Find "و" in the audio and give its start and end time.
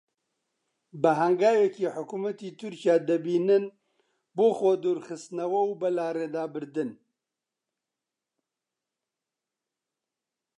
5.65-5.79